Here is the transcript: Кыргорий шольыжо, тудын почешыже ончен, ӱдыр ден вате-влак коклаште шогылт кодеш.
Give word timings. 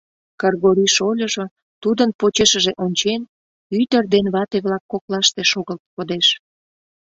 Кыргорий 0.41 0.91
шольыжо, 0.95 1.45
тудын 1.83 2.09
почешыже 2.19 2.71
ончен, 2.83 3.21
ӱдыр 3.79 4.03
ден 4.13 4.25
вате-влак 4.33 4.83
коклаште 4.91 5.41
шогылт 5.51 5.83
кодеш. 5.95 6.27